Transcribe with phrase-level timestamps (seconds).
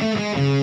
[0.00, 0.57] Welcome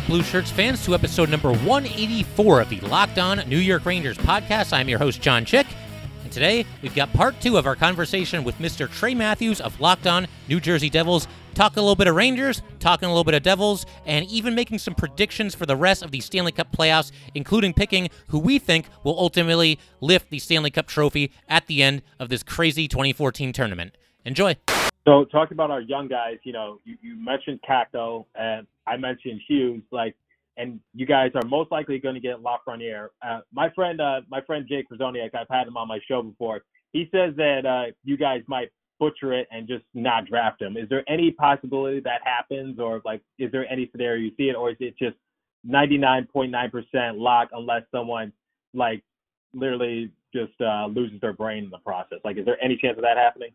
[0.00, 4.18] back, Blue Shirts fans, to episode number 184 of the Locked On New York Rangers
[4.18, 4.74] podcast.
[4.74, 5.66] I'm your host, John Chick.
[6.22, 8.92] And today we've got part two of our conversation with Mr.
[8.92, 13.06] Trey Matthews of Locked On New Jersey Devils, talking a little bit of Rangers, talking
[13.06, 16.20] a little bit of Devils, and even making some predictions for the rest of the
[16.20, 21.32] Stanley Cup playoffs, including picking who we think will ultimately lift the Stanley Cup trophy
[21.48, 23.96] at the end of this crazy 2014 tournament.
[24.26, 24.56] Enjoy.
[25.06, 29.40] So, talking about our young guys, you know, you, you mentioned Kakko, and I mentioned
[29.46, 30.16] Hughes, like,
[30.56, 33.08] and you guys are most likely going to get Lafreniere.
[33.24, 36.62] Uh, my friend, uh, my friend Jake Krasoniak, I've had him on my show before.
[36.92, 40.76] He says that uh, you guys might butcher it and just not draft him.
[40.76, 44.56] Is there any possibility that happens, or like, is there any scenario you see it,
[44.56, 45.16] or is it just
[45.68, 46.50] 99.9%
[47.16, 48.32] lock unless someone
[48.74, 49.04] like
[49.54, 52.18] literally just uh, loses their brain in the process?
[52.24, 53.50] Like, is there any chance of that happening?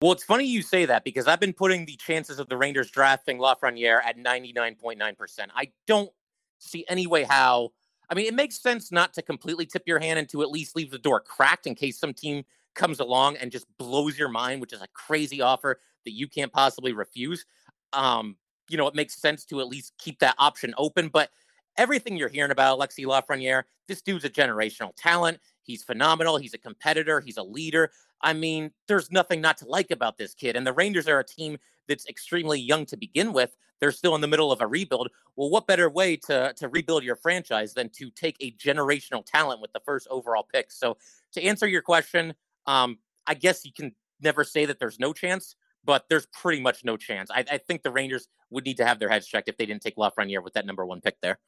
[0.00, 2.88] Well, it's funny you say that because I've been putting the chances of the Rangers
[2.88, 5.48] drafting Lafreniere at 99.9%.
[5.54, 6.10] I don't
[6.58, 7.70] see any way how.
[8.08, 10.76] I mean, it makes sense not to completely tip your hand and to at least
[10.76, 14.60] leave the door cracked in case some team comes along and just blows your mind,
[14.60, 17.44] which is a crazy offer that you can't possibly refuse.
[17.92, 18.36] Um,
[18.70, 21.08] you know, it makes sense to at least keep that option open.
[21.08, 21.30] But
[21.76, 25.38] everything you're hearing about Alexis Lafreniere, this dude's a generational talent.
[25.62, 26.38] He's phenomenal.
[26.38, 27.20] He's a competitor.
[27.20, 27.90] He's a leader.
[28.22, 30.56] I mean, there's nothing not to like about this kid.
[30.56, 33.56] And the Rangers are a team that's extremely young to begin with.
[33.80, 35.08] They're still in the middle of a rebuild.
[35.36, 39.60] Well, what better way to to rebuild your franchise than to take a generational talent
[39.60, 40.72] with the first overall pick?
[40.72, 40.96] So,
[41.32, 42.34] to answer your question,
[42.66, 45.54] um, I guess you can never say that there's no chance,
[45.84, 47.30] but there's pretty much no chance.
[47.30, 49.82] I, I think the Rangers would need to have their heads checked if they didn't
[49.82, 51.38] take Lafreniere with that number one pick there.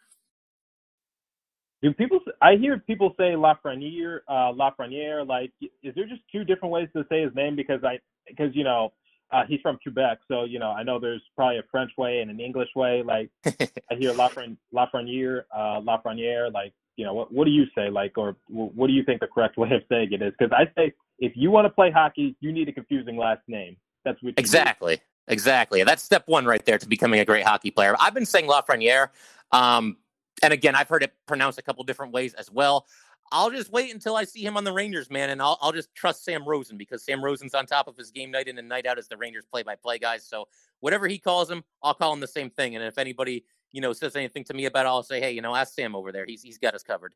[1.83, 2.21] Do people?
[2.43, 5.27] I hear people say Lafreniere, uh, Lafreniere.
[5.27, 5.51] Like,
[5.83, 7.57] is there just two different ways to say his name?
[7.57, 7.99] Because I,
[8.29, 8.93] because you know,
[9.33, 12.31] uh, he's from Quebec, so you know, I know there's probably a French way and
[12.31, 13.03] an English way.
[13.03, 16.53] Like, I hear Lafren, Lafreniere, uh, Lafreniere.
[16.53, 17.89] Like, you know, what what do you say?
[17.89, 20.35] Like, or what do you think the correct way of saying it is?
[20.39, 23.77] Because I say, if you want to play hockey, you need a confusing last name.
[24.05, 24.95] That's what exactly.
[24.95, 25.03] Need.
[25.29, 25.85] Exactly.
[25.85, 27.95] That's step one right there to becoming a great hockey player.
[27.99, 29.09] I've been saying Lafreniere.
[29.53, 29.97] Um,
[30.43, 32.87] and again, I've heard it pronounced a couple different ways as well.
[33.33, 35.95] I'll just wait until I see him on the Rangers, man, and I'll, I'll just
[35.95, 38.87] trust Sam Rosen because Sam Rosen's on top of his game night in and night
[38.87, 40.27] out as the Rangers play-by-play guys.
[40.27, 40.49] So
[40.81, 42.75] whatever he calls him, I'll call him the same thing.
[42.75, 45.43] And if anybody, you know, says anything to me about it, I'll say, hey, you
[45.43, 46.27] know, ask Sam over there.
[46.27, 47.15] He's he's got us covered.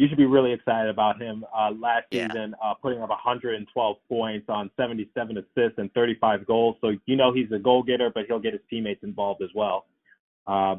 [0.00, 1.44] You should be really excited about him.
[1.56, 2.26] Uh, last Yeah.
[2.26, 6.76] season, uh, putting up 112 points on 77 assists and 35 goals.
[6.80, 9.86] So you know he's a goal getter, but he'll get his teammates involved as well.
[10.48, 10.76] Uh,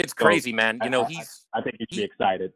[0.00, 0.78] It's So, crazy, man.
[0.80, 2.52] I- You know, I- he's I think you should be excited.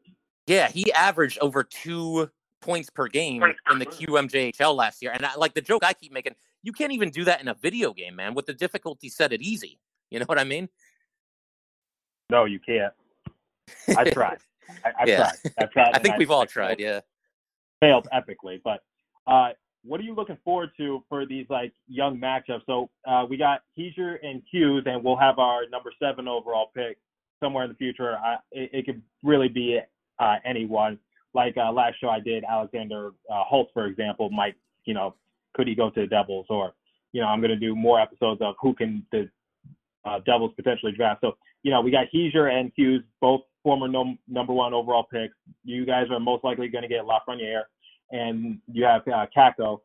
[0.46, 5.12] yeah, he averaged over two points per game in the QMJHL last year.
[5.12, 7.54] And I, like the joke I keep making, you can't even do that in a
[7.54, 8.34] video game, man.
[8.34, 9.78] With the difficulty set it easy.
[10.10, 10.68] You know what I mean?
[12.30, 12.94] No, you can't.
[13.96, 14.38] I tried.
[14.84, 15.16] I, I've Yeah.
[15.18, 15.52] tried.
[15.58, 15.86] I've tried.
[15.88, 16.80] I and think we've all I tried.
[16.80, 17.00] Yeah.
[17.80, 18.62] failed epically.
[18.64, 18.82] But
[19.26, 19.50] uh,
[19.82, 22.62] what are you looking forward to for these like young matchups?
[22.64, 26.96] So uh, we got Hischier and Hughes, and we'll have our number seven overall pick
[27.40, 28.16] somewhere in the future.
[28.16, 29.80] I, it, it could really be
[30.18, 30.98] uh, anyone.
[31.34, 35.14] Like uh, last show I did, Alexander uh, Holtz, for example, might you know
[35.54, 36.72] could he go to the Devils or
[37.12, 39.28] you know I'm going to do more episodes of who can the
[40.04, 41.20] uh, Devils potentially draft.
[41.22, 45.34] So you know we got Hischier and Hughes, both former num- number one overall picks.
[45.64, 47.62] You guys are most likely going to get Lafreniere
[48.10, 49.80] and you have uh, Kakko,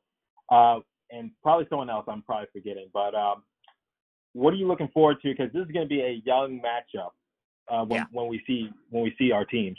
[0.51, 2.89] uh, and probably someone else I'm probably forgetting.
[2.93, 3.43] But um,
[4.33, 5.29] what are you looking forward to?
[5.29, 7.09] Because this is going to be a young matchup
[7.69, 8.05] uh, when Yeah.
[8.11, 9.77] when we see when we see our teams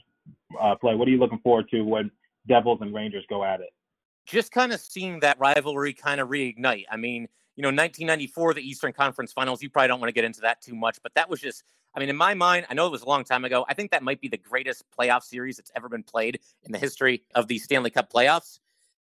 [0.61, 0.95] uh, play.
[0.95, 2.11] What are you looking forward to when
[2.49, 3.71] Devils and Rangers go at it?
[4.27, 6.85] just kind of seeing that rivalry kind of reignite.
[6.89, 7.27] I mean,
[7.57, 9.61] you know, 1994, the Eastern Conference Finals.
[9.61, 11.65] You probably don't want to get into that too much, but that was just.
[11.95, 13.65] I mean, in my mind, I know it was a long time ago.
[13.69, 16.79] I think that might be the greatest playoff series that's ever been played in the
[16.79, 18.61] history of the Stanley Cup playoffs.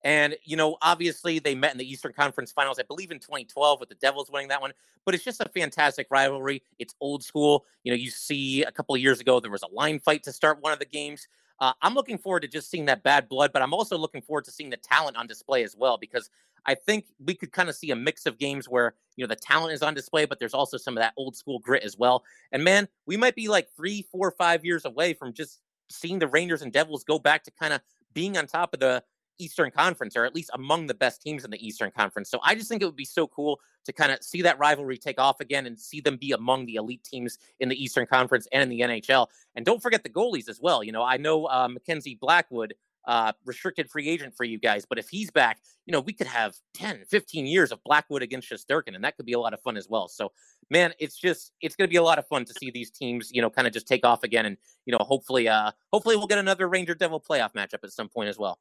[0.04, 3.80] And, you know, obviously they met in the Eastern Conference Finals, I believe in 2012
[3.80, 4.72] with the Devils winning that one.
[5.04, 6.62] But it's just a fantastic rivalry.
[6.78, 7.66] It's old school.
[7.84, 10.32] You know, you see a couple of years ago, there was a line fight to
[10.32, 11.28] start one of the games.
[11.60, 14.44] Uh, I'm looking forward to just seeing that bad blood, but I'm also looking forward
[14.46, 16.28] to seeing the talent on display as well because
[16.66, 19.36] I think we could kind of see a mix of games where you know the
[19.36, 22.24] talent is on display, but there's also some of that old school grit as well.
[22.50, 25.60] And man, we might be like three, four, five years away from just
[25.90, 27.80] seeing the Rangers and Devils go back to kind of
[28.14, 29.02] being on top of the
[29.38, 32.30] Eastern Conference, or at least among the best teams in the Eastern Conference.
[32.30, 34.98] So I just think it would be so cool to kind of see that rivalry
[34.98, 38.46] take off again and see them be among the elite teams in the Eastern Conference
[38.52, 39.26] and in the NHL.
[39.54, 40.84] And don't forget the goalies as well.
[40.84, 42.74] You know, I know uh, Mackenzie Blackwood
[43.06, 44.84] uh, restricted free agent for you guys.
[44.84, 48.50] But if he's back, you know, we could have 10, 15 years of Blackwood against
[48.50, 50.08] Shesterkin, and that could be a lot of fun as well.
[50.08, 50.32] So,
[50.70, 53.30] man, it's just, it's going to be a lot of fun to see these teams,
[53.32, 54.46] you know, kind of just take off again.
[54.46, 54.56] And,
[54.86, 58.28] you know, hopefully, uh, hopefully we'll get another Ranger Devil playoff matchup at some point
[58.28, 58.58] as well.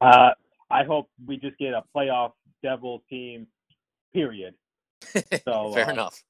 [0.00, 0.30] Uh,
[0.70, 3.46] I hope we just get a playoff Devil team,
[4.12, 4.54] period.
[5.44, 6.22] So, Fair uh, enough.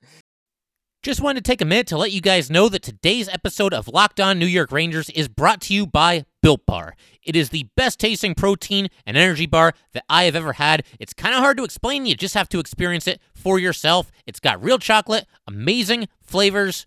[1.03, 3.89] Just wanted to take a minute to let you guys know that today's episode of
[3.89, 6.97] Locked On New York Rangers is brought to you by Built Bar.
[7.23, 10.85] It is the best tasting protein and energy bar that I have ever had.
[10.99, 14.11] It's kind of hard to explain, you just have to experience it for yourself.
[14.27, 16.87] It's got real chocolate, amazing flavors,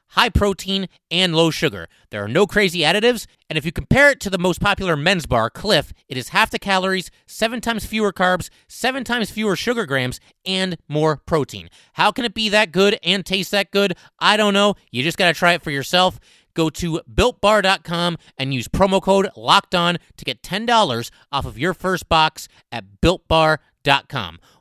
[0.11, 1.87] high protein, and low sugar.
[2.09, 5.25] There are no crazy additives, and if you compare it to the most popular men's
[5.25, 9.85] bar, Clif, it is half the calories, seven times fewer carbs, seven times fewer sugar
[9.85, 11.69] grams, and more protein.
[11.93, 13.95] How can it be that good and taste that good?
[14.19, 14.75] I don't know.
[14.91, 16.19] You just got to try it for yourself.
[16.53, 21.73] Go to builtbar.com and use promo code locked on to get $10 off of your
[21.73, 23.59] first box at builtbar.com.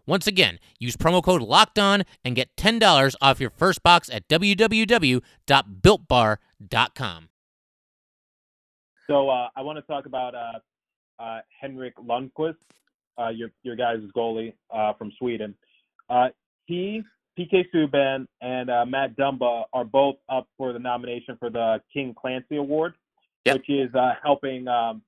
[0.06, 4.26] Once again, use promo code locked on and get $10 off your first box at
[4.28, 7.28] www.builtbar.com.
[9.10, 10.60] So uh, I want to talk about uh,
[11.18, 12.54] uh, Henrik Lundqvist,
[13.18, 15.52] uh, your your guys' goalie uh, from Sweden.
[16.08, 16.28] Uh,
[16.66, 17.02] he,
[17.36, 22.56] PK Subban, and Matt Dumba are both up for the nomination for the King Clancy
[22.56, 22.94] Award,
[23.44, 23.56] yep.
[23.56, 23.90] which is
[24.22, 25.02] helping um,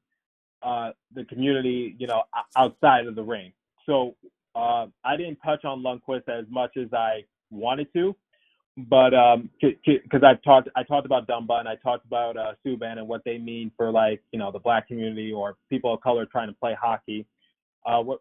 [0.63, 2.25] the community, you know,
[2.57, 3.53] outside of the ring.
[3.87, 4.15] So
[4.55, 8.15] uh, I didn't touch on Lundqvist as much as I wanted to,
[8.77, 9.11] but
[9.61, 13.09] because um, I've talked, I talked about Dumba and I talked about uh, Subban and
[13.09, 16.49] what they mean for like you know the black community or people of color trying
[16.49, 17.27] to play hockey.
[17.85, 18.21] Uh, what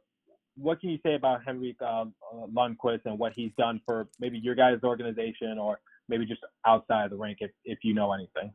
[0.57, 2.05] what can you say about Henrik uh,
[2.53, 5.79] Lundqvist and what he's done for maybe your guys' organization or
[6.09, 8.51] maybe just outside of the rink if if you know anything?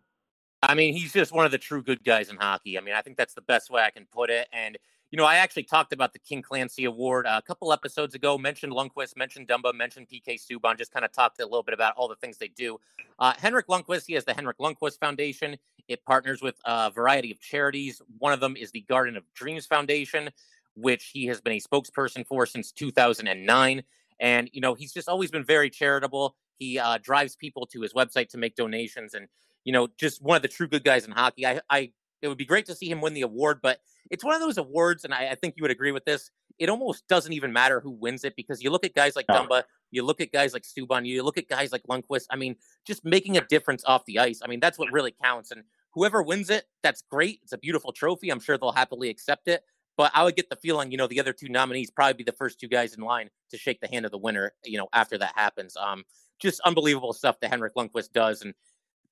[0.62, 2.76] I mean, he's just one of the true good guys in hockey.
[2.76, 4.48] I mean, I think that's the best way I can put it.
[4.52, 4.76] And
[5.10, 8.36] you know, I actually talked about the King Clancy Award uh, a couple episodes ago.
[8.36, 10.76] Mentioned Lundqvist, mentioned Dumba, mentioned PK Subban.
[10.76, 12.78] Just kind of talked a little bit about all the things they do.
[13.18, 15.56] Uh, Henrik Lundqvist, he has the Henrik Lundqvist Foundation.
[15.88, 18.02] It partners with a variety of charities.
[18.18, 20.30] One of them is the Garden of Dreams Foundation,
[20.74, 23.84] which he has been a spokesperson for since 2009.
[24.18, 26.34] And you know, he's just always been very charitable.
[26.58, 29.28] He uh, drives people to his website to make donations, and
[29.64, 31.46] you know, just one of the true good guys in hockey.
[31.46, 31.92] I, I
[32.22, 33.78] it would be great to see him win the award, but
[34.10, 36.30] it's one of those awards, and I, I, think you would agree with this.
[36.58, 39.64] It almost doesn't even matter who wins it because you look at guys like Dumba,
[39.90, 42.26] you look at guys like Subban, you look at guys like Lundqvist.
[42.30, 44.40] I mean, just making a difference off the ice.
[44.42, 45.50] I mean, that's what really counts.
[45.50, 47.40] And whoever wins it, that's great.
[47.42, 48.30] It's a beautiful trophy.
[48.30, 49.62] I'm sure they'll happily accept it.
[49.96, 52.32] But I would get the feeling, you know, the other two nominees probably be the
[52.32, 55.16] first two guys in line to shake the hand of the winner, you know, after
[55.18, 55.74] that happens.
[55.76, 56.04] Um,
[56.38, 58.42] just unbelievable stuff that Henrik Lundqvist does.
[58.42, 58.52] And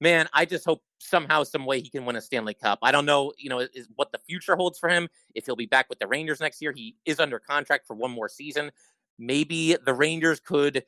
[0.04, 2.78] man, I just hope somehow, some way he can win a Stanley Cup.
[2.82, 5.08] I don't know, you know, is what the future holds for him.
[5.34, 8.10] If he'll be back with the Rangers next year, he is under contract for one
[8.10, 8.70] more season.
[9.18, 10.84] Maybe the Rangers could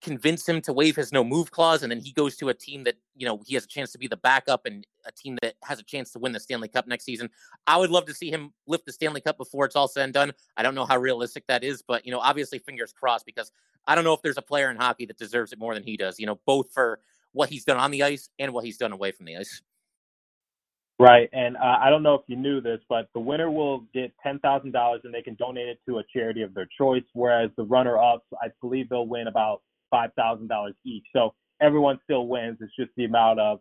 [0.00, 2.84] convince him to waive his no move clause, and then he goes to a team
[2.84, 5.56] that you know he has a chance to be the backup and a team that
[5.62, 7.28] has a chance to win the Stanley Cup next season.
[7.66, 10.14] I would love to see him lift the Stanley Cup before it's all said and
[10.14, 10.32] done.
[10.56, 13.52] I don't know how realistic that is, but you know, obviously, fingers crossed because
[13.86, 15.98] I don't know if there's a player in hockey that deserves it more than he
[15.98, 16.18] does.
[16.18, 17.00] You know, both for
[17.34, 19.60] what he's done on the ice and what he's done away from the ice.
[20.98, 24.12] Right, and uh, I don't know if you knew this, but the winner will get
[24.22, 27.02] ten thousand dollars, and they can donate it to a charity of their choice.
[27.12, 31.04] Whereas the runner-ups, I believe they'll win about five thousand dollars each.
[31.12, 32.58] So everyone still wins.
[32.60, 33.58] It's just the amount of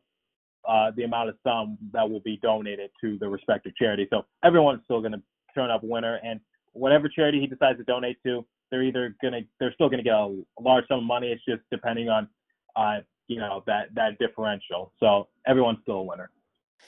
[0.70, 4.08] uh, the amount of sum that will be donated to the respective charity.
[4.12, 5.22] So everyone's still going to
[5.56, 6.40] turn up winner, and
[6.74, 10.04] whatever charity he decides to donate to, they're either going to they're still going to
[10.04, 11.32] get a large sum of money.
[11.32, 12.28] It's just depending on
[12.76, 14.92] uh, you know that that differential.
[15.00, 16.30] So everyone's still a winner.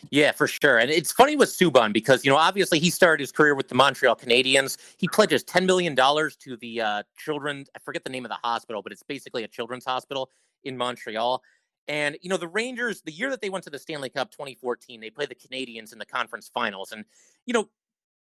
[0.09, 0.77] Yeah, for sure.
[0.77, 3.75] And it's funny with Subban because, you know, obviously he started his career with the
[3.75, 4.77] Montreal Canadiens.
[4.97, 7.65] He pledges $10 million to the uh, children.
[7.75, 10.29] I forget the name of the hospital, but it's basically a children's hospital
[10.63, 11.41] in Montreal.
[11.87, 14.99] And, you know, the Rangers, the year that they went to the Stanley Cup 2014,
[14.99, 16.91] they played the Canadiens in the conference finals.
[16.91, 17.05] And,
[17.45, 17.69] you know,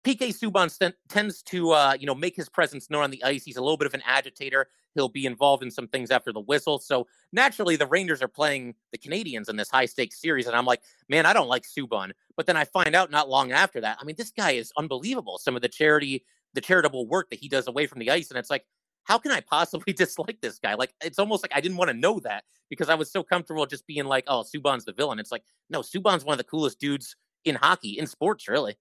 [0.04, 3.44] PK Subban st- tends to, uh, you know, make his presence known on the ice.
[3.44, 4.68] He's a little bit of an agitator.
[4.96, 6.80] He'll be involved in some things after the whistle.
[6.80, 10.48] So naturally, the Rangers are playing the Canadiens in this high stakes series.
[10.48, 12.12] And I'm like, man, I don't like Subban.
[12.36, 15.38] But then I find out not long after that, I mean, this guy is unbelievable.
[15.38, 18.30] Some of the charity, the charitable work that he does away from the ice.
[18.30, 18.66] And it's like,
[19.04, 20.76] how can I possibly dislike this guy?
[20.76, 23.66] Like, it's almost like I didn't want to know that because I was so comfortable
[23.66, 25.20] just being like, oh, Subban's the villain.
[25.20, 28.76] It's like, no, Subban's one of the coolest dudes in hockey, in sports, really.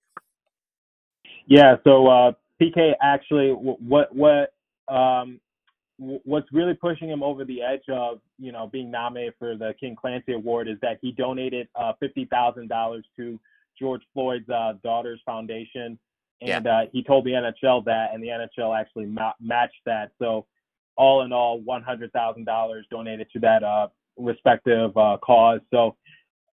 [1.47, 1.77] Yeah.
[1.85, 4.55] So uh, PK actually, what what
[4.89, 5.41] um,
[6.25, 9.97] what's really pushing him over the edge of you know being nominated for the King
[9.97, 13.39] Clancy Award is that he donated uh, fifty thousand dollars to
[13.79, 15.99] George Floyd's uh, daughter's foundation,
[16.41, 16.73] and yeah.
[16.73, 20.13] uh, he told the NHL that, and the NHL actually ma- matched that.
[20.19, 20.47] So
[20.97, 25.61] all in all, one hundred thousand dollars donated to that uh, respective uh, cause.
[25.73, 25.97] So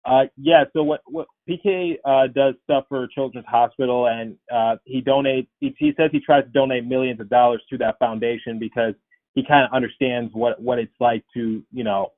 [0.04, 5.02] uh, yeah, so what, what PK uh, does stuff for Children's Hospital, and uh, he
[5.02, 5.48] donates.
[5.60, 8.94] He, he says he tries to donate millions of dollars to that foundation because
[9.38, 12.10] he kind of understands what what it's like to, you know,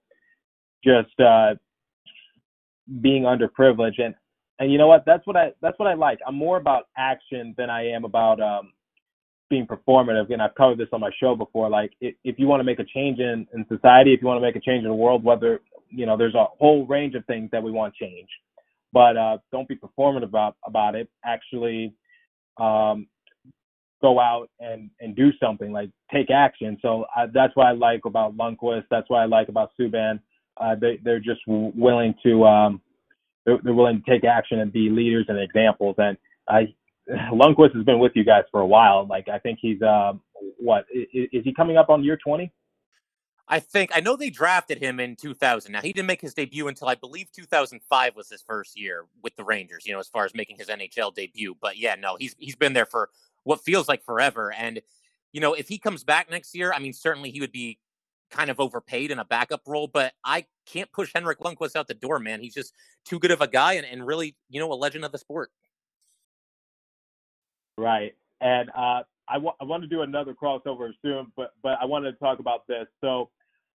[0.83, 1.55] just uh,
[3.03, 4.01] being underprivileged.
[4.01, 4.15] And
[4.59, 5.05] and you know what?
[5.05, 6.19] That's what I that's what I like.
[6.27, 8.73] I'm more about action than I am about um,
[9.51, 10.33] being performative.
[10.33, 11.69] And I've covered this on my show before.
[11.69, 14.39] Like, if, if you want to make a change in in society, if you want
[14.39, 15.61] to make a change in the world, whether
[15.91, 18.29] you know, there's a whole range of things that we want change,
[18.95, 21.11] but uh, don't be performative about about it.
[21.23, 21.93] Actually,
[22.57, 23.09] um,
[24.01, 26.79] go out and and do something like take action.
[26.83, 28.85] So I, that's what I like about Lundqvist.
[28.91, 30.21] That's what I like about Subban.
[30.57, 32.81] Uh, they they're just willing to um,
[33.47, 35.97] they're, they're willing to take action and be leaders and examples.
[35.99, 36.17] And
[36.49, 36.75] I
[37.33, 39.07] Lundqvist has been with you guys for a while.
[39.07, 40.13] Like I think he's uh,
[40.59, 42.53] what is, is he coming up on year 20?
[43.53, 45.73] I think I know they drafted him in 2000.
[45.73, 49.35] Now he didn't make his debut until I believe 2005 was his first year with
[49.35, 49.85] the Rangers.
[49.85, 51.57] You know, as far as making his NHL debut.
[51.61, 53.11] But yeah, no, he's he's been there for
[53.45, 54.53] what feels like forever.
[54.53, 54.81] And
[55.33, 57.79] you know, if he comes back next year, I mean, certainly he would be
[58.31, 59.87] kind of overpaid in a backup role.
[59.87, 62.41] But I can't push Henrik Lundqvist out the door, man.
[62.41, 65.13] He's just too good of a guy and, and really, you know, a legend of
[65.13, 65.51] the sport.
[67.79, 68.15] Right.
[68.41, 72.13] And uh, I, w- I want to do another crossover soon, but but I wanted
[72.13, 72.87] to talk about this.
[73.01, 73.31] So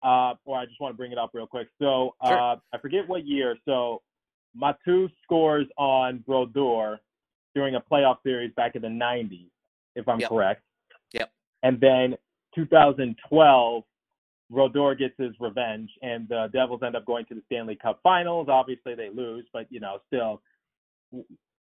[0.05, 1.69] uh, or I just want to bring it up real quick.
[1.81, 2.39] So uh, sure.
[2.73, 3.57] I forget what year.
[3.65, 4.03] So
[4.61, 7.01] Matteau scores on Brodeur
[7.55, 9.49] during a playoff series back in the 90s,
[9.95, 10.29] if I'm yep.
[10.29, 10.63] correct.
[11.13, 11.31] Yep.
[11.63, 12.17] And then
[12.55, 13.85] 2012,
[14.51, 18.49] Brodeur gets his revenge, and the Devils end up going to the Stanley Cup Finals.
[18.51, 20.43] Obviously, they lose, but you know, still.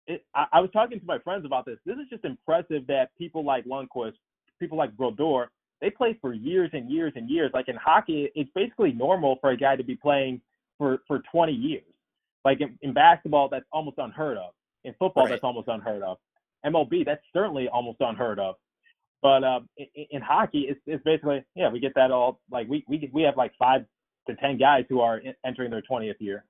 [0.07, 1.79] It, I, I was talking to my friends about this.
[1.85, 4.15] This is just impressive that people like Lundqvist,
[4.59, 5.51] people like Brodeur,
[5.81, 7.51] they play for years and years and years.
[7.55, 10.41] Like in hockey, it's basically normal for a guy to be playing
[10.79, 11.83] for for 20 years.
[12.45, 14.53] Like in, in basketball, that's almost unheard of.
[14.85, 15.31] In football, right.
[15.31, 16.19] that's almost unheard of.
[16.65, 18.57] MLB, that's certainly almost unheard of.
[19.23, 22.85] But uh, in, in hockey, it's, it's basically yeah, we get that all like we
[22.89, 23.85] we we have like five
[24.29, 26.45] to ten guys who are entering their 20th year.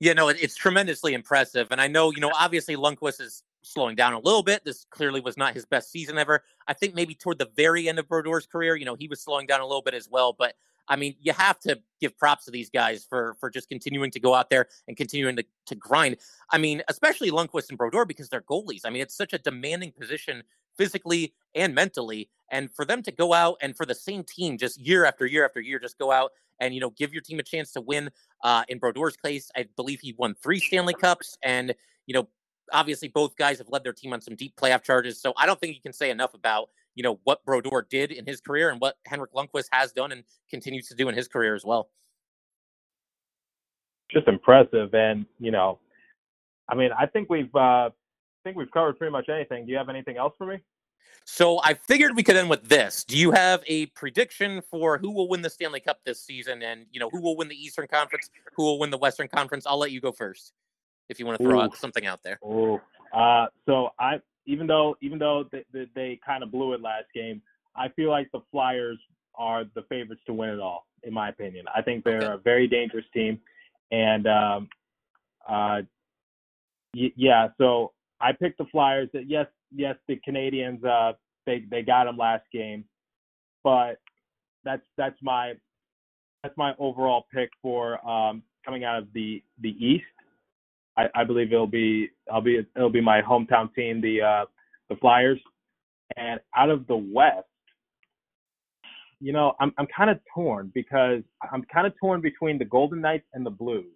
[0.00, 4.12] Yeah, no, it's tremendously impressive, and I know you know obviously Lundqvist is slowing down
[4.12, 4.64] a little bit.
[4.64, 6.42] This clearly was not his best season ever.
[6.66, 9.46] I think maybe toward the very end of Brodeur's career, you know, he was slowing
[9.46, 10.32] down a little bit as well.
[10.32, 10.54] But
[10.88, 14.20] I mean, you have to give props to these guys for for just continuing to
[14.20, 16.16] go out there and continuing to, to grind.
[16.50, 18.82] I mean, especially Lundqvist and Brodeur because they're goalies.
[18.84, 20.42] I mean, it's such a demanding position
[20.76, 22.28] physically and mentally.
[22.50, 25.44] And for them to go out and for the same team just year after year
[25.44, 28.10] after year, just go out and you know give your team a chance to win.
[28.42, 31.74] Uh, in Brodeur's case, I believe he won three Stanley Cups, and
[32.06, 32.28] you know
[32.72, 35.20] obviously both guys have led their team on some deep playoff charges.
[35.20, 38.26] So I don't think you can say enough about, you know, what Brodeur did in
[38.26, 41.54] his career and what Henrik Lundqvist has done and continues to do in his career
[41.54, 41.90] as well.
[44.10, 44.94] Just impressive.
[44.94, 45.80] And, you know,
[46.68, 47.90] I mean, I think we've, uh, I
[48.44, 49.66] think we've covered pretty much anything.
[49.66, 50.58] Do you have anything else for me?
[51.26, 53.02] So I figured we could end with this.
[53.04, 56.86] Do you have a prediction for who will win the Stanley Cup this season and,
[56.90, 59.66] you know, who will win the Eastern Conference, who will win the Western Conference?
[59.66, 60.52] I'll let you go first
[61.08, 61.62] if you want to throw Ooh.
[61.62, 62.38] out something out there.
[62.44, 62.80] Oh,
[63.12, 67.06] uh, so I even though even though they, they, they kind of blew it last
[67.14, 67.40] game,
[67.76, 68.98] I feel like the Flyers
[69.34, 71.66] are the favorites to win it all, in my opinion.
[71.74, 72.40] I think they're okay.
[72.40, 73.40] a very dangerous team,
[73.90, 74.68] and um,
[75.48, 75.82] uh,
[76.94, 79.08] y- yeah, so I picked the Flyers.
[79.12, 81.14] That yes, yes, the Canadiens uh,
[81.46, 82.84] they they got them last game,
[83.62, 83.98] but
[84.64, 85.54] that's that's my
[86.42, 90.04] that's my overall pick for um, coming out of the the East.
[90.96, 94.44] I, I believe it'll be I'll be it'll be my hometown team, the uh,
[94.88, 95.40] the Flyers.
[96.16, 97.46] And out of the West,
[99.20, 101.22] you know, I'm I'm kind of torn because
[101.52, 103.86] I'm kind of torn between the Golden Knights and the Blues.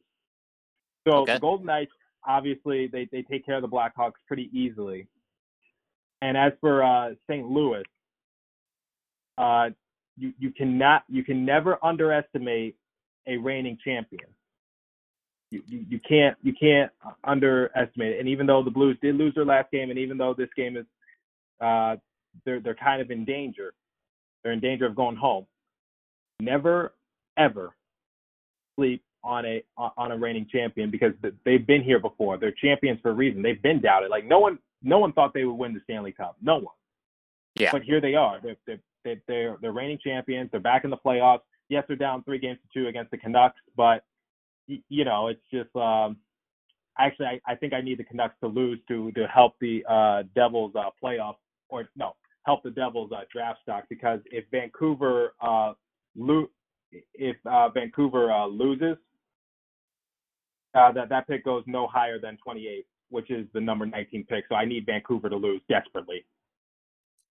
[1.07, 1.35] So Okay.
[1.35, 1.93] the Golden Knights,
[2.26, 5.07] obviously, they they take care of the Blackhawks pretty easily.
[6.23, 7.47] And as for uh, St.
[7.47, 7.85] Louis,
[9.37, 9.71] uh,
[10.17, 12.76] you you cannot you can never underestimate
[13.26, 14.28] a reigning champion.
[15.50, 16.90] You, you you can't you can't
[17.25, 18.21] underestimate it.
[18.21, 20.76] And even though the Blues did lose their last game, and even though this game
[20.76, 20.85] is
[21.61, 21.97] uh,
[22.45, 23.73] they're they're kind of in danger,
[24.43, 25.47] they're in danger of going home.
[26.40, 26.93] Never
[27.37, 27.75] ever
[28.76, 31.12] sleep on a on a reigning champion because
[31.45, 32.37] they've been here before.
[32.37, 33.43] They're champions for a reason.
[33.43, 34.11] They've been doubted.
[34.11, 36.37] Like no one no one thought they would win the Stanley Cup.
[36.43, 36.75] No one.
[37.57, 37.73] Yeah.
[37.73, 38.38] But here they are.
[38.43, 40.50] They're they're they're, they're, they're reigning champions.
[40.50, 41.40] They're back in the playoffs.
[41.69, 44.05] Yes, they're down three games to two against the Canucks, but
[44.89, 45.75] you know it's just.
[45.77, 46.17] um
[47.01, 50.25] Actually, I, I think I need the Canucks to lose to to help the uh,
[50.35, 51.37] Devils uh, playoff
[51.69, 52.17] or no
[52.49, 55.75] help the Devils uh, draft stock because if Vancouver uh,
[56.17, 56.49] lo-
[57.15, 58.97] if uh, Vancouver uh, loses,
[60.75, 64.45] uh, that that pick goes no higher than 28, which is the number 19 pick.
[64.49, 66.25] So I need Vancouver to lose desperately.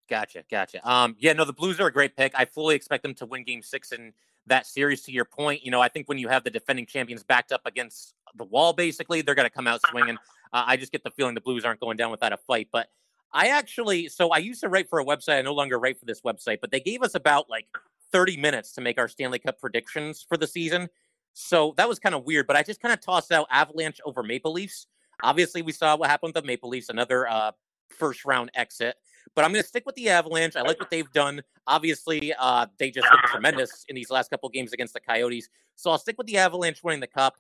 [0.07, 0.87] Gotcha, gotcha.
[0.89, 2.33] Um, yeah, no, the Blues are a great pick.
[2.35, 4.13] I fully expect them to win Game Six in
[4.47, 5.03] that series.
[5.03, 7.61] To your point, you know, I think when you have the defending champions backed up
[7.65, 10.17] against the wall, basically, they're going to come out swinging.
[10.53, 12.69] Uh, I just get the feeling the Blues aren't going down without a fight.
[12.71, 12.87] But
[13.33, 15.39] I actually, so I used to write for a website.
[15.39, 17.67] I no longer write for this website, but they gave us about like
[18.11, 20.87] 30 minutes to make our Stanley Cup predictions for the season.
[21.33, 22.47] So that was kind of weird.
[22.47, 24.87] But I just kind of tossed out Avalanche over Maple Leafs.
[25.23, 27.51] Obviously, we saw what happened with the Maple Leafs, another uh,
[27.89, 28.95] first round exit
[29.35, 30.55] but I'm going to stick with the Avalanche.
[30.55, 31.41] I like what they've done.
[31.65, 35.49] Obviously, uh, they just look tremendous in these last couple games against the Coyotes.
[35.75, 37.37] So I'll stick with the Avalanche winning the cup.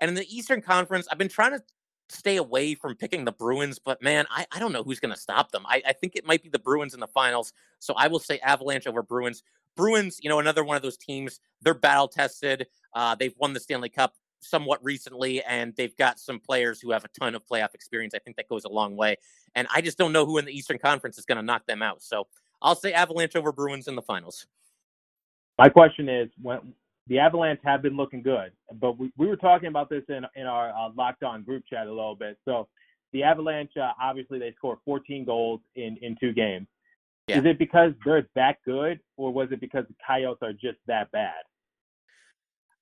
[0.00, 1.62] And in the Eastern Conference, I've been trying to
[2.08, 5.20] stay away from picking the Bruins, but man, I, I don't know who's going to
[5.20, 5.64] stop them.
[5.66, 7.52] I, I think it might be the Bruins in the finals.
[7.78, 9.42] So I will say Avalanche over Bruins.
[9.76, 11.40] Bruins, you know, another one of those teams.
[11.62, 12.66] They're battle tested.
[12.94, 14.14] Uh, they've won the Stanley Cup
[14.44, 18.14] somewhat recently, and they've got some players who have a ton of playoff experience.
[18.14, 19.16] I think that goes a long way.
[19.54, 21.82] And I just don't know who in the Eastern Conference is going to knock them
[21.82, 22.02] out.
[22.02, 22.26] So
[22.62, 24.46] I'll say Avalanche over Bruins in the finals.
[25.58, 26.74] My question is, when
[27.06, 30.46] the Avalanche have been looking good, but we, we were talking about this in in
[30.46, 32.38] our uh, locked on group chat a little bit.
[32.44, 32.68] So
[33.12, 36.66] the Avalanche, uh, obviously, they scored 14 goals in in two games.
[37.28, 37.38] Yeah.
[37.38, 41.10] Is it because they're that good, or was it because the Coyotes are just that
[41.12, 41.44] bad?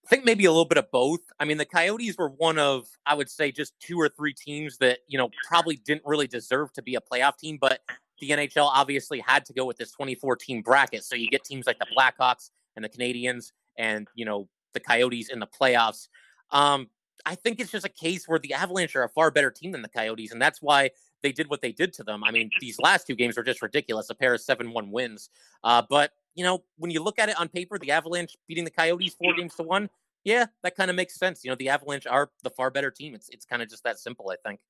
[0.04, 1.20] I think maybe a little bit of both.
[1.38, 4.78] I mean, the Coyotes were one of, I would say, just two or three teams
[4.78, 7.80] that, you know, probably didn't really deserve to be a playoff team, but
[8.20, 11.04] the NHL obviously had to go with this 24 team bracket.
[11.04, 15.28] So you get teams like the Blackhawks and the Canadiens and, you know, the Coyotes
[15.28, 16.08] in the playoffs.
[16.50, 16.88] Um,
[17.24, 19.82] I think it's just a case where the Avalanche are a far better team than
[19.82, 20.90] the Coyotes, and that's why
[21.22, 22.24] they did what they did to them.
[22.24, 25.30] I mean, these last two games were just ridiculous a pair of 7 1 wins.
[25.62, 28.70] Uh, but, you know, when you look at it on paper, the Avalanche beating the
[28.70, 29.90] Coyotes four games to one,
[30.24, 31.44] yeah, that kind of makes sense.
[31.44, 33.14] You know, the Avalanche are the far better team.
[33.14, 34.60] It's it's kind of just that simple, I think.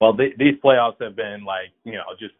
[0.00, 2.34] Well, the, these playoffs have been like you know just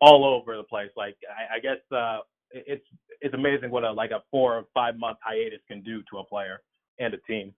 [0.00, 0.90] all over the place.
[0.96, 2.84] Like I, I guess uh, it's
[3.20, 6.24] it's amazing what a like a four or five month hiatus can do to a
[6.24, 6.62] player
[6.98, 7.54] and a team.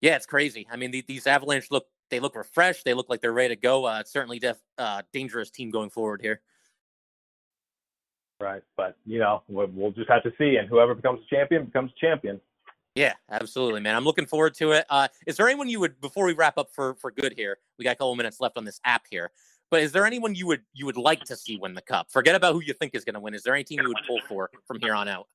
[0.00, 0.66] Yeah, it's crazy.
[0.70, 2.84] I mean, the, these Avalanche look they look refreshed.
[2.84, 3.86] They look like they're ready to go.
[3.86, 6.42] Uh, it's certainly def, uh, dangerous team going forward here.
[8.40, 11.66] Right, but you know we'll, we'll just have to see, and whoever becomes a champion
[11.66, 12.40] becomes a champion.
[12.94, 13.96] Yeah, absolutely, man.
[13.96, 14.86] I'm looking forward to it.
[14.88, 17.58] Uh, is there anyone you would before we wrap up for for good here?
[17.78, 19.30] We got a couple minutes left on this app here.
[19.70, 22.10] But is there anyone you would you would like to see win the cup?
[22.10, 23.34] Forget about who you think is going to win.
[23.34, 25.26] Is there any team you would pull for from here on out?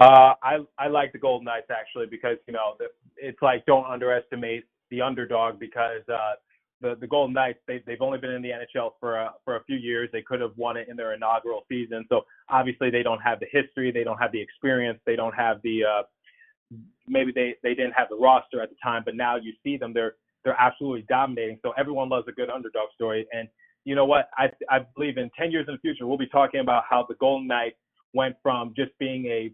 [0.00, 2.76] Uh, I I like the Golden Knights actually because you know
[3.16, 6.34] it's like don't underestimate the underdog because uh,
[6.82, 9.64] the the Golden Knights they they've only been in the NHL for a, for a
[9.64, 10.10] few years.
[10.12, 12.04] They could have won it in their inaugural season.
[12.08, 15.60] So obviously they don't have the history, they don't have the experience, they don't have
[15.62, 16.02] the uh,
[17.06, 19.02] maybe they they didn't have the roster at the time.
[19.04, 21.58] But now you see them, they're they're absolutely dominating.
[21.62, 23.26] So everyone loves a good underdog story.
[23.32, 23.48] And
[23.84, 24.28] you know what?
[24.36, 27.14] I I believe in 10 years in the future we'll be talking about how the
[27.14, 27.76] Golden Knights
[28.12, 29.50] went from just being a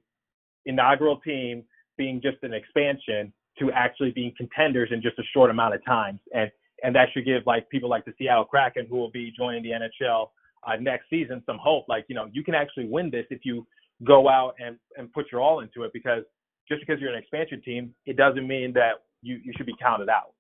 [0.67, 1.65] inaugural team
[1.97, 6.19] being just an expansion to actually being contenders in just a short amount of time.
[6.33, 6.51] And
[6.83, 9.71] and that should give like people like the Seattle Kraken who will be joining the
[9.71, 10.29] NHL
[10.67, 11.87] uh, next season some hope.
[11.89, 13.67] Like you know you can actually win this if you
[14.05, 15.93] go out and and put your all into it.
[15.93, 16.23] Because
[16.69, 20.09] just because you're an expansion team, it doesn't mean that you you should be counted
[20.09, 20.35] out.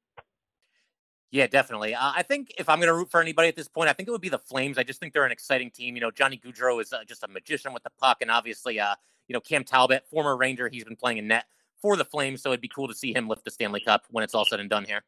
[1.31, 1.94] Yeah, definitely.
[1.94, 4.09] Uh, I think if I'm going to root for anybody at this point, I think
[4.09, 4.79] it would be the Flames.
[4.79, 5.94] I just think they're an exciting team.
[5.94, 8.94] You know, Johnny Gaudreau is uh, just a magician with the puck, and obviously, uh,
[9.27, 11.44] you know, Cam Talbot, former Ranger, he's been playing in net
[11.83, 14.24] for the Flames, so it'd be cool to see him lift the Stanley Cup when
[14.24, 15.03] it's all said and done here.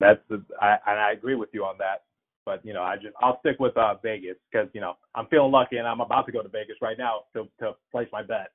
[0.00, 2.04] That's the, I and I agree with you on that.
[2.44, 5.52] but you know, I just I'll stick with uh, Vegas because you know I'm feeling
[5.52, 8.52] lucky and I'm about to go to Vegas right now to to place my bet.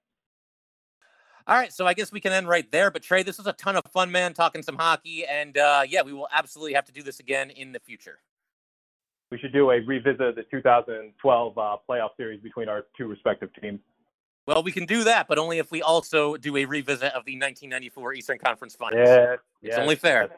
[1.46, 2.90] All right, so I guess we can end right there.
[2.90, 6.02] But Trey, this was a ton of fun, man, talking some hockey, and uh, yeah,
[6.02, 8.20] we will absolutely have to do this again in the future.
[9.30, 13.50] We should do a revisit of the 2012 uh, playoff series between our two respective
[13.60, 13.80] teams.
[14.46, 17.34] Well, we can do that, but only if we also do a revisit of the
[17.34, 19.08] 1994 Eastern Conference Finals.
[19.08, 20.30] Yeah, it's only fair.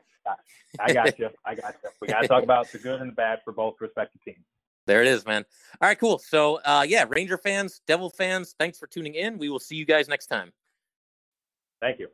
[0.80, 1.30] I got you.
[1.46, 1.90] I got you.
[2.02, 4.46] We got to talk about the good and the bad for both respective teams.
[4.88, 5.46] There it is, man.
[5.82, 6.20] All right, cool.
[6.20, 9.38] So, uh, yeah, Ranger fans, Devil fans, thanks for tuning in.
[9.38, 10.52] We will see you guys next time.
[11.82, 12.08] Thank you.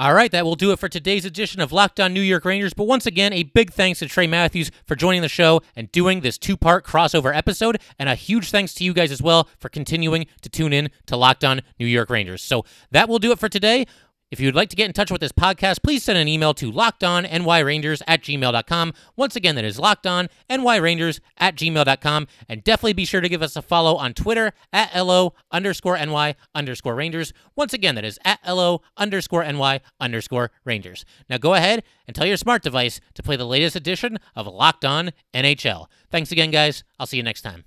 [0.00, 2.72] All right, that will do it for today's edition of Locked On New York Rangers.
[2.72, 6.20] But once again, a big thanks to Trey Matthews for joining the show and doing
[6.20, 7.78] this two part crossover episode.
[7.98, 11.16] And a huge thanks to you guys as well for continuing to tune in to
[11.16, 12.42] Locked On New York Rangers.
[12.42, 13.86] So that will do it for today.
[14.30, 16.52] If you would like to get in touch with this podcast, please send an email
[16.54, 18.92] to lockedonnyrangers at gmail.com.
[19.16, 22.26] Once again, that is lockedonnyrangers at gmail.com.
[22.48, 26.34] And definitely be sure to give us a follow on Twitter at LO underscore NY
[26.54, 27.32] underscore Rangers.
[27.56, 31.06] Once again, that is at LO underscore NY underscore Rangers.
[31.30, 34.84] Now go ahead and tell your smart device to play the latest edition of Locked
[34.84, 35.86] On NHL.
[36.10, 36.84] Thanks again, guys.
[36.98, 37.64] I'll see you next time.